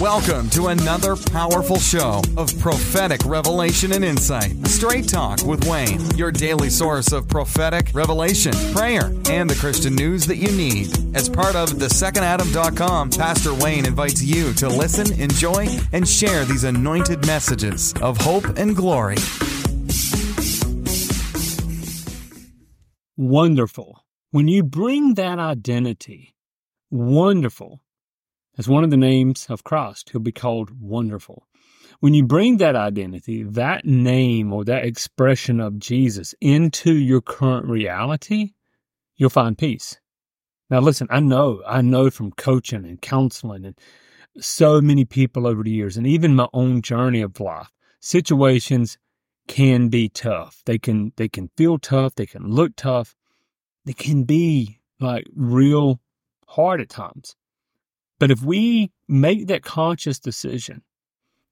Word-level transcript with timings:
Welcome 0.00 0.50
to 0.50 0.66
another 0.66 1.16
powerful 1.16 1.78
show 1.78 2.20
of 2.36 2.56
prophetic 2.58 3.24
revelation 3.24 3.92
and 3.92 4.04
insight. 4.04 4.54
Straight 4.66 5.08
Talk 5.08 5.42
with 5.46 5.66
Wayne, 5.66 6.10
your 6.18 6.30
daily 6.30 6.68
source 6.68 7.12
of 7.12 7.26
prophetic 7.28 7.88
revelation, 7.94 8.52
prayer, 8.74 9.10
and 9.30 9.48
the 9.48 9.56
Christian 9.58 9.94
news 9.94 10.26
that 10.26 10.36
you 10.36 10.52
need. 10.52 10.88
As 11.16 11.30
part 11.30 11.56
of 11.56 11.78
the 11.78 11.86
thesecondadam.com, 11.86 13.08
Pastor 13.08 13.54
Wayne 13.54 13.86
invites 13.86 14.22
you 14.22 14.52
to 14.52 14.68
listen, 14.68 15.18
enjoy, 15.18 15.66
and 15.94 16.06
share 16.06 16.44
these 16.44 16.64
anointed 16.64 17.26
messages 17.26 17.94
of 18.02 18.18
hope 18.18 18.44
and 18.58 18.76
glory. 18.76 19.16
Wonderful. 23.16 24.04
When 24.30 24.46
you 24.46 24.62
bring 24.62 25.14
that 25.14 25.38
identity, 25.38 26.34
wonderful, 26.90 27.80
as 28.58 28.68
one 28.68 28.84
of 28.84 28.90
the 28.90 28.96
names 28.96 29.46
of 29.48 29.64
Christ, 29.64 30.10
he'll 30.10 30.20
be 30.20 30.32
called 30.32 30.70
wonderful. 30.80 31.46
When 32.00 32.14
you 32.14 32.24
bring 32.24 32.58
that 32.58 32.76
identity, 32.76 33.42
that 33.42 33.84
name 33.84 34.52
or 34.52 34.64
that 34.64 34.84
expression 34.84 35.60
of 35.60 35.78
Jesus 35.78 36.34
into 36.40 36.92
your 36.92 37.20
current 37.20 37.66
reality, 37.66 38.52
you'll 39.16 39.30
find 39.30 39.56
peace. 39.56 39.98
Now, 40.68 40.80
listen, 40.80 41.06
I 41.10 41.20
know, 41.20 41.62
I 41.66 41.80
know 41.80 42.10
from 42.10 42.32
coaching 42.32 42.84
and 42.84 43.00
counseling 43.00 43.64
and 43.64 43.78
so 44.38 44.80
many 44.80 45.04
people 45.04 45.46
over 45.46 45.62
the 45.62 45.70
years, 45.70 45.96
and 45.96 46.06
even 46.06 46.34
my 46.34 46.48
own 46.52 46.82
journey 46.82 47.22
of 47.22 47.38
life, 47.40 47.70
situations 48.00 48.98
can 49.48 49.88
be 49.88 50.08
tough. 50.08 50.62
They 50.66 50.78
can, 50.78 51.12
they 51.16 51.28
can 51.28 51.50
feel 51.56 51.78
tough. 51.78 52.14
They 52.16 52.26
can 52.26 52.50
look 52.50 52.72
tough. 52.76 53.14
They 53.84 53.92
can 53.92 54.24
be 54.24 54.80
like 55.00 55.24
real 55.34 56.00
hard 56.48 56.80
at 56.80 56.88
times. 56.88 57.36
But 58.18 58.30
if 58.30 58.42
we 58.42 58.92
make 59.08 59.46
that 59.48 59.62
conscious 59.62 60.18
decision 60.18 60.82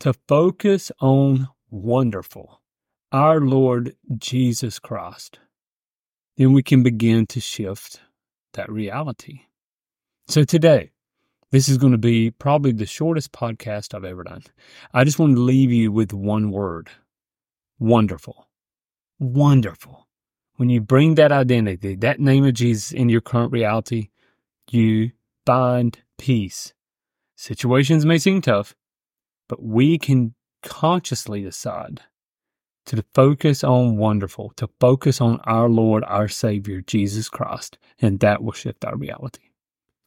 to 0.00 0.12
focus 0.28 0.92
on 1.00 1.48
wonderful, 1.70 2.60
our 3.12 3.40
Lord 3.40 3.96
Jesus 4.18 4.78
Christ, 4.78 5.38
then 6.36 6.52
we 6.52 6.62
can 6.62 6.82
begin 6.82 7.26
to 7.26 7.40
shift 7.40 8.00
that 8.54 8.70
reality. 8.70 9.42
So 10.28 10.44
today, 10.44 10.90
this 11.50 11.68
is 11.68 11.78
going 11.78 11.92
to 11.92 11.98
be 11.98 12.30
probably 12.30 12.72
the 12.72 12.86
shortest 12.86 13.32
podcast 13.32 13.94
I've 13.94 14.04
ever 14.04 14.22
done. 14.22 14.42
I 14.94 15.04
just 15.04 15.18
want 15.18 15.34
to 15.34 15.40
leave 15.40 15.72
you 15.72 15.90
with 15.90 16.12
one 16.12 16.50
word 16.50 16.90
wonderful. 17.78 18.48
Wonderful. 19.18 20.06
When 20.56 20.68
you 20.68 20.80
bring 20.80 21.16
that 21.16 21.32
identity, 21.32 21.96
that 21.96 22.20
name 22.20 22.44
of 22.44 22.54
Jesus 22.54 22.92
in 22.92 23.08
your 23.08 23.22
current 23.22 23.52
reality, 23.52 24.10
you 24.70 25.10
find 25.46 25.98
peace. 26.20 26.74
Situations 27.34 28.04
may 28.04 28.18
seem 28.18 28.42
tough, 28.42 28.74
but 29.48 29.62
we 29.62 29.96
can 29.98 30.34
consciously 30.62 31.40
decide 31.40 32.02
to 32.84 33.02
focus 33.14 33.64
on 33.64 33.96
wonderful, 33.96 34.52
to 34.56 34.68
focus 34.78 35.20
on 35.22 35.40
our 35.44 35.68
Lord, 35.68 36.04
our 36.06 36.28
Savior, 36.28 36.82
Jesus 36.82 37.30
Christ, 37.30 37.78
and 38.00 38.20
that 38.20 38.42
will 38.42 38.52
shift 38.52 38.84
our 38.84 38.96
reality. 38.96 39.44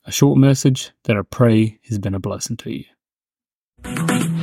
A 0.05 0.11
short 0.11 0.37
message 0.37 0.91
that 1.05 1.17
I 1.17 1.23
pray 1.23 1.79
has 1.89 1.97
been 1.97 2.13
a 2.13 2.19
blessing 2.19 2.57
to 2.57 2.71
you. 2.71 4.42